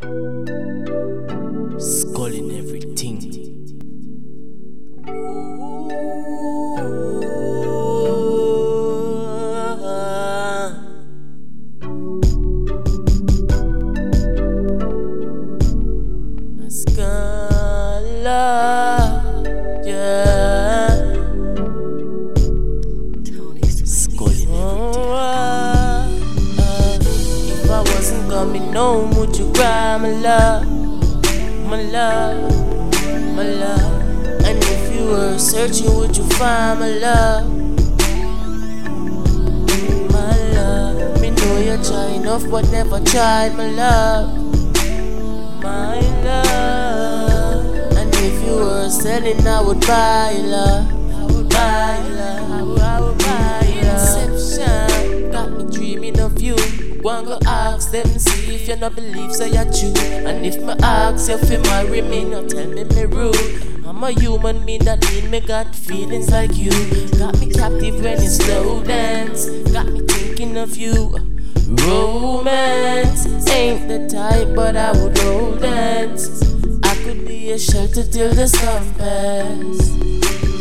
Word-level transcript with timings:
Skull 0.00 0.10
in 2.32 2.52
everything. 2.56 3.18
Scala, 16.70 18.38
I 28.30 28.44
wasn't 28.44 29.16
would 29.16 29.36
you 29.38 29.50
cry, 29.52 29.96
my 29.96 30.10
love? 30.10 30.66
My 31.66 31.82
love, 31.82 32.52
my 33.34 33.42
love. 33.42 34.02
And 34.44 34.62
if 34.62 34.94
you 34.94 35.06
were 35.06 35.38
searching, 35.38 35.94
would 35.96 36.16
you 36.16 36.24
find 36.24 36.80
my 36.80 36.90
love? 36.90 37.46
My 40.12 40.36
love. 40.52 41.20
Me 41.22 41.30
know 41.30 41.58
you 41.58 41.82
try 41.82 42.08
enough, 42.20 42.44
but 42.50 42.70
never 42.70 43.00
tried, 43.00 43.56
my 43.56 43.70
love. 43.70 44.28
My 45.62 46.00
love. 46.24 47.96
And 47.96 48.14
if 48.14 48.44
you 48.44 48.56
were 48.56 48.90
selling, 48.90 49.46
I 49.46 49.60
would 49.62 49.80
buy 49.86 50.34
your 50.36 50.46
love. 50.48 50.97
One 57.02 57.26
go 57.26 57.38
ask 57.46 57.92
them, 57.92 58.06
see 58.18 58.56
if 58.56 58.68
you 58.68 58.76
not 58.76 58.96
believe 58.96 59.32
so 59.32 59.44
you're 59.44 59.64
true. 59.64 59.94
And 60.26 60.44
if 60.44 60.60
me 60.60 60.74
ask 60.82 61.28
you 61.28 61.50
you 61.50 61.58
marry 61.62 62.02
me, 62.02 62.24
no 62.24 62.46
tell 62.46 62.66
me 62.66 62.84
me 62.84 63.04
rude. 63.04 63.86
I'm 63.86 64.02
a 64.02 64.10
human, 64.10 64.64
mean 64.64 64.84
that 64.84 65.00
mean 65.10 65.30
me 65.30 65.40
got 65.40 65.74
feelings 65.74 66.30
like 66.30 66.56
you. 66.56 66.70
Got 67.18 67.38
me 67.38 67.52
captive 67.52 68.02
when 68.02 68.20
you 68.20 68.28
slow 68.28 68.82
dance. 68.82 69.46
Got 69.72 69.86
me 69.86 70.00
thinking 70.08 70.56
of 70.56 70.76
you. 70.76 71.16
Romance 71.86 73.26
ain't 73.48 73.88
the 73.88 74.08
type, 74.08 74.54
but 74.56 74.76
I 74.76 74.92
would 74.92 75.18
roll 75.20 75.54
dance. 75.56 76.42
I 76.82 76.94
could 77.04 77.26
be 77.26 77.52
a 77.52 77.58
shelter 77.58 78.02
till 78.04 78.34
the 78.34 78.48
sun 78.48 78.94
pass. 78.94 79.90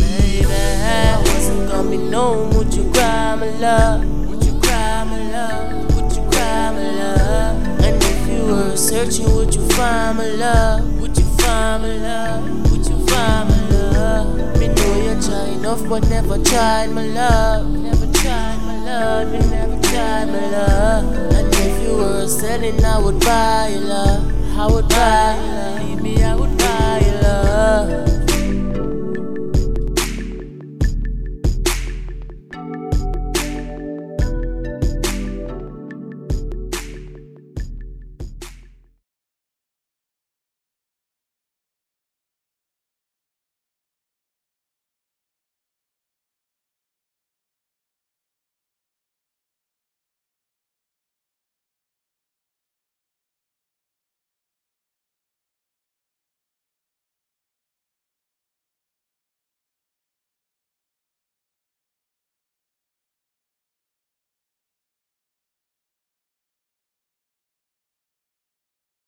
Baby, 0.00 0.46
I 0.46 1.18
wasn't 1.18 1.70
coming 1.70 2.12
home. 2.12 2.56
Would 2.56 2.72
you 2.72 2.90
cry, 2.92 3.36
my 3.36 3.50
love? 3.58 4.21
searching, 8.92 9.34
would 9.34 9.54
you 9.54 9.66
find 9.70 10.18
my 10.18 10.26
love? 10.26 11.00
Would 11.00 11.16
you 11.16 11.24
find 11.40 11.82
my 11.82 11.96
love? 11.96 12.70
Would 12.70 12.86
you 12.86 12.98
find 13.06 13.48
my 13.48 13.60
love? 13.70 14.58
Me 14.58 14.68
know 14.68 14.92
you 15.06 15.14
try 15.22 15.46
enough, 15.56 15.88
but 15.88 16.06
never 16.10 16.36
tried 16.44 16.90
my 16.90 17.06
love. 17.06 17.70
Never 17.70 18.06
tried 18.12 18.58
my 18.66 18.76
love, 18.84 19.32
You 19.32 19.50
never 19.50 19.80
tried 19.88 20.26
my 20.26 20.46
love. 20.50 21.04
And 21.32 21.54
if 21.54 21.82
you 21.82 21.96
were 21.96 22.28
selling, 22.28 22.84
I 22.84 22.98
would 22.98 23.18
buy 23.20 23.68
your 23.72 23.80
love. 23.80 24.58
I 24.58 24.66
would 24.66 24.88
buy 24.88 25.36
your 25.36 25.54
love. 25.54 25.71